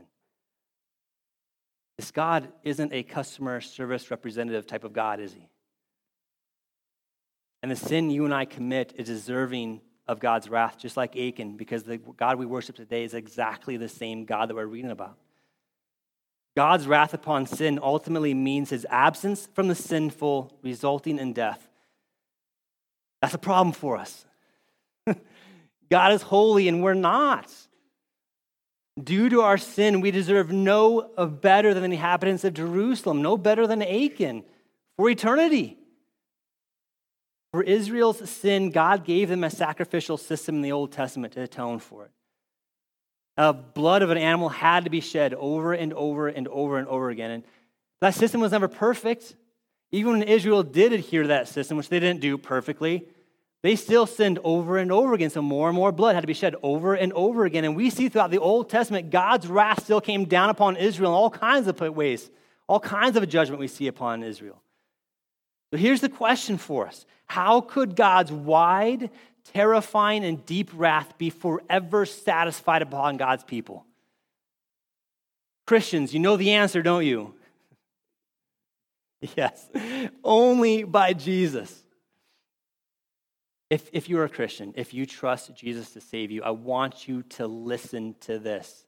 [1.98, 5.48] This God isn't a customer service representative type of God, is he?
[7.62, 9.82] And the sin you and I commit is deserving
[10.12, 13.88] of God's wrath, just like Achan, because the God we worship today is exactly the
[13.88, 15.16] same God that we're reading about.
[16.56, 21.66] God's wrath upon sin ultimately means his absence from the sinful, resulting in death.
[23.22, 24.26] That's a problem for us.
[25.90, 27.50] God is holy and we're not.
[29.02, 31.08] Due to our sin, we deserve no
[31.40, 34.44] better than the inhabitants of Jerusalem, no better than Achan
[34.98, 35.78] for eternity.
[37.52, 41.78] For Israel's sin, God gave them a sacrificial system in the Old Testament to atone
[41.78, 42.10] for it.
[43.36, 46.88] The blood of an animal had to be shed over and over and over and
[46.88, 47.30] over again.
[47.30, 47.44] And
[48.00, 49.36] that system was never perfect.
[49.90, 53.06] Even when Israel did adhere to that system, which they didn't do perfectly,
[53.62, 55.30] they still sinned over and over again.
[55.30, 57.64] So more and more blood had to be shed over and over again.
[57.64, 61.16] And we see throughout the Old Testament, God's wrath still came down upon Israel in
[61.16, 62.30] all kinds of ways,
[62.66, 64.62] all kinds of judgment we see upon Israel.
[65.72, 69.10] So here's the question for us How could God's wide,
[69.52, 73.86] terrifying, and deep wrath be forever satisfied upon God's people?
[75.66, 77.34] Christians, you know the answer, don't you?
[79.36, 79.66] yes,
[80.22, 81.82] only by Jesus.
[83.70, 87.22] If, if you're a Christian, if you trust Jesus to save you, I want you
[87.22, 88.84] to listen to this.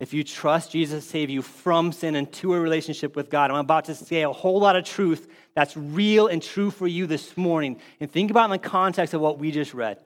[0.00, 3.50] If you trust Jesus to save you from sin and to a relationship with God,
[3.50, 7.06] I'm about to say a whole lot of truth that's real and true for you
[7.06, 7.80] this morning.
[7.98, 9.98] And think about in the context of what we just read.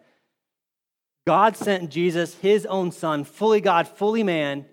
[1.27, 4.65] God sent Jesus, his own son, fully God, fully man,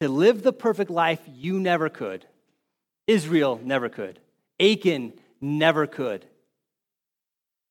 [0.00, 2.26] to live the perfect life you never could.
[3.06, 4.20] Israel never could.
[4.60, 6.26] Achan never could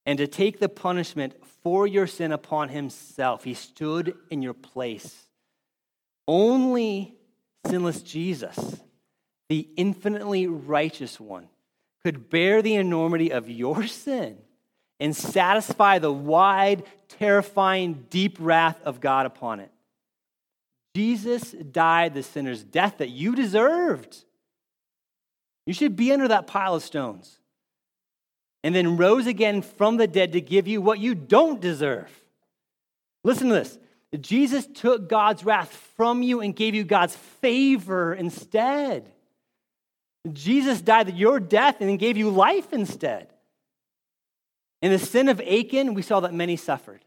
[0.08, 3.44] and to take the punishment for your sin upon himself.
[3.44, 5.27] He stood in your place.
[6.28, 7.16] Only
[7.66, 8.82] sinless Jesus,
[9.50, 11.48] the infinitely righteous one,
[12.04, 14.38] could bear the enormity of your sin
[15.00, 19.72] and satisfy the wide, terrifying, deep wrath of God upon it.
[20.96, 24.24] Jesus died the sinner's death that you deserved.
[25.66, 27.40] You should be under that pile of stones
[28.64, 32.10] and then rose again from the dead to give you what you don't deserve.
[33.24, 33.78] Listen to this
[34.16, 39.12] Jesus took God's wrath from you and gave you God's favor instead.
[40.32, 43.28] Jesus died your death and then gave you life instead.
[44.82, 47.04] In the sin of Achan, we saw that many suffered.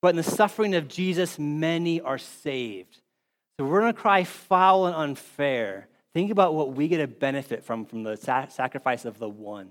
[0.00, 3.00] But in the suffering of Jesus, many are saved.
[3.58, 5.88] So we're going to cry foul and unfair.
[6.14, 9.70] Think about what we get a benefit from from the sacrifice of the one.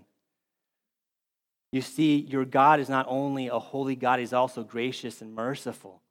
[1.71, 6.01] You see, your God is not only a holy God, He's also gracious and merciful.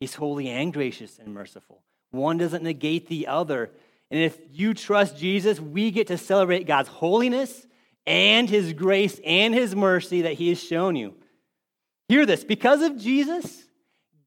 [0.00, 1.82] He's holy and gracious and merciful.
[2.10, 3.70] One doesn't negate the other.
[4.10, 7.66] And if you trust Jesus, we get to celebrate God's holiness
[8.06, 11.14] and His grace and His mercy that He has shown you.
[12.08, 13.64] Hear this because of Jesus,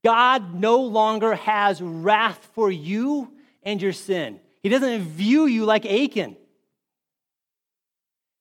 [0.04, 4.40] God no longer has wrath for you and your sin.
[4.62, 6.36] He doesn't view you like Achan.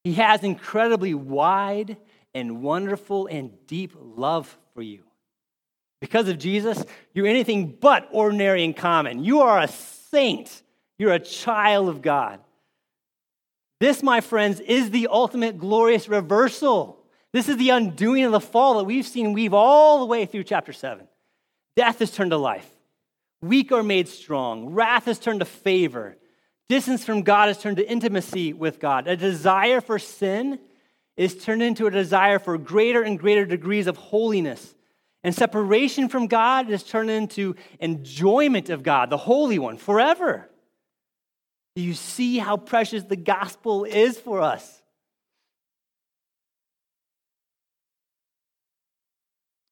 [0.03, 1.97] He has incredibly wide
[2.33, 5.03] and wonderful and deep love for you.
[6.05, 6.85] Because of Jesus,
[7.15, 9.23] you're anything but ordinary and common.
[9.23, 10.61] You are a saint,
[10.99, 12.41] you're a child of God.
[13.79, 17.03] This, my friends, is the ultimate glorious reversal.
[17.33, 20.43] This is the undoing of the fall that we've seen weave all the way through
[20.43, 21.07] chapter 7.
[21.75, 22.69] Death is turned to life,
[23.41, 26.17] weak are made strong, wrath is turned to favor,
[26.69, 29.07] distance from God is turned to intimacy with God.
[29.07, 30.59] A desire for sin
[31.17, 34.75] is turned into a desire for greater and greater degrees of holiness.
[35.25, 40.47] And separation from God is turned into enjoyment of God, the Holy One, forever.
[41.75, 44.63] Do you see how precious the gospel is for us?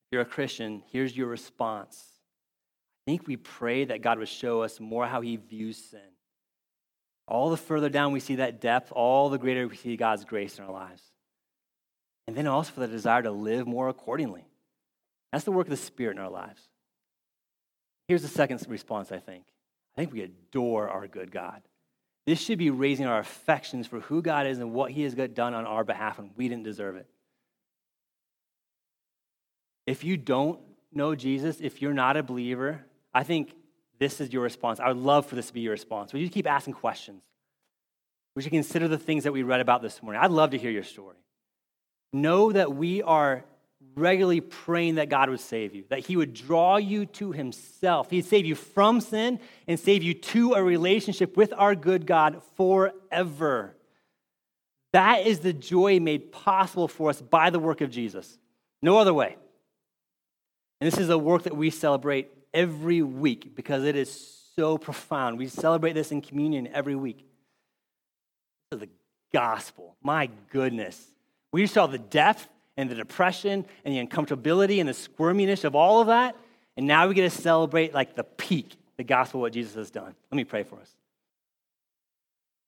[0.07, 2.03] If you're a Christian, here's your response.
[3.05, 5.99] I think we pray that God would show us more how he views sin.
[7.27, 10.57] All the further down we see that depth, all the greater we see God's grace
[10.57, 11.03] in our lives
[12.27, 14.47] and then also for the desire to live more accordingly.
[15.34, 16.61] That's the work of the Spirit in our lives.
[18.07, 19.45] Here's the second response, I think.
[19.97, 21.63] I think we adore our good God.
[22.27, 25.55] This should be raising our affections for who God is and what He has done
[25.55, 27.07] on our behalf, and we didn't deserve it.
[29.88, 30.59] If you don't
[30.93, 33.55] know Jesus, if you're not a believer, I think
[33.97, 34.79] this is your response.
[34.79, 36.13] I would love for this to be your response.
[36.13, 37.23] Would you keep asking questions?
[38.36, 40.21] Would you consider the things that we read about this morning?
[40.21, 41.17] I'd love to hear your story
[42.13, 43.43] know that we are
[43.95, 48.09] regularly praying that God would save you, that He would draw you to Himself.
[48.09, 52.41] He'd save you from sin and save you to a relationship with our good God
[52.55, 53.75] forever.
[54.93, 58.38] That is the joy made possible for us by the work of Jesus.
[58.81, 59.38] No other way.
[60.79, 65.38] And this is a work that we celebrate every week because it is so profound.
[65.38, 67.25] We celebrate this in communion every week.
[68.69, 68.89] This is the
[69.31, 69.95] gospel.
[70.03, 71.03] My goodness.
[71.51, 72.47] We saw the depth
[72.78, 76.36] and the depression and the uncomfortability and the squirminess of all of that.
[76.76, 80.15] And now we get to celebrate like the peak, the gospel, what Jesus has done.
[80.32, 80.89] Let me pray for us.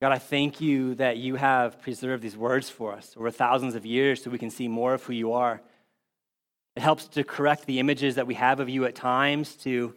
[0.01, 3.85] God, I thank you that you have preserved these words for us over thousands of
[3.85, 5.61] years so we can see more of who you are.
[6.75, 9.95] It helps to correct the images that we have of you at times, to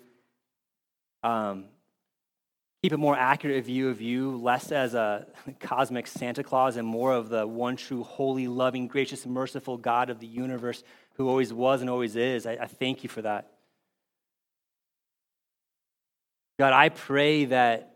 [1.25, 1.65] um,
[2.83, 5.27] keep a more accurate view of you, less as a
[5.59, 10.21] cosmic Santa Claus and more of the one true, holy, loving, gracious, merciful God of
[10.21, 12.47] the universe who always was and always is.
[12.47, 13.51] I, I thank you for that.
[16.61, 17.95] God, I pray that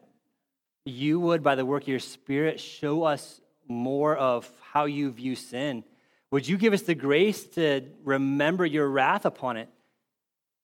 [0.85, 5.37] you would, by the work of your Spirit, show us more of how you view
[5.37, 5.85] sin.
[6.33, 9.69] Would you give us the grace to remember your wrath upon it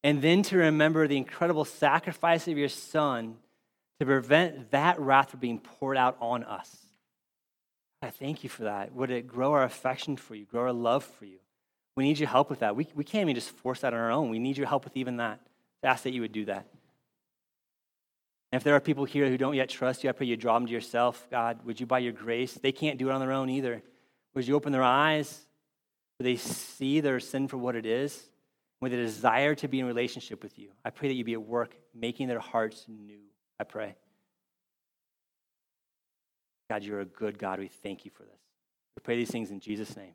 [0.03, 3.37] and then to remember the incredible sacrifice of your Son
[4.01, 6.77] to prevent that wrath from being poured out on us?
[8.01, 8.95] I thank you for that.
[8.95, 11.39] Would it grow our affection for you, grow our love for you?
[11.97, 12.77] We need your help with that.
[12.77, 14.31] We, we can't even just force that on our own.
[14.31, 15.41] We need your help with even that.
[15.83, 16.67] Ask that you would do that.
[18.53, 20.55] And if there are people here who don't yet trust you, I pray you draw
[20.55, 21.27] them to yourself.
[21.31, 23.83] God, would you, by your grace, they can't do it on their own either.
[24.35, 25.45] Would you open their eyes?
[26.19, 28.29] Would they see their sin for what it is?
[28.81, 30.69] With a desire to be in relationship with you.
[30.85, 33.19] I pray that you be at work making their hearts new.
[33.61, 33.95] I pray.
[36.71, 37.59] God, you're a good God.
[37.59, 38.41] We thank you for this.
[38.97, 40.13] We pray these things in Jesus' name.